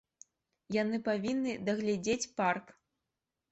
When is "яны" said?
0.75-0.97